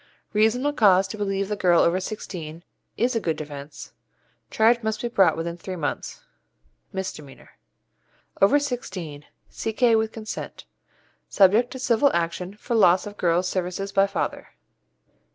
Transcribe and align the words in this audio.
Reasonable 0.33 0.73
cause 0.73 1.07
to 1.09 1.17
believe 1.19 1.47
the 1.47 1.55
girl 1.55 1.81
over 1.81 1.99
sixteen 1.99 2.63
is 2.97 3.15
a 3.15 3.19
good 3.19 3.37
defence. 3.37 3.93
Charge 4.49 4.81
must 4.81 4.99
be 5.03 5.07
brought 5.09 5.37
within 5.37 5.57
three 5.57 5.75
months. 5.75 6.23
Over 8.41 8.57
sixteen 8.59 9.25
C.K. 9.49 9.95
with 9.95 10.11
consent 10.11 10.65
Nil. 10.65 11.25
Subject 11.29 11.69
to 11.69 11.77
civil 11.77 12.09
action 12.15 12.55
for 12.55 12.73
loss 12.75 13.05
of 13.05 13.15
girl's 13.15 13.47
services 13.47 13.91
by 13.91 14.07
father. 14.07 14.47